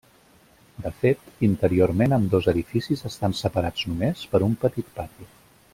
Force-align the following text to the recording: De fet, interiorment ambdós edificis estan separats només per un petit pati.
De 0.85 0.91
fet, 1.01 1.27
interiorment 1.47 2.17
ambdós 2.17 2.49
edificis 2.55 3.07
estan 3.13 3.37
separats 3.43 3.87
només 3.93 4.25
per 4.33 4.43
un 4.51 4.57
petit 4.65 4.91
pati. 4.99 5.29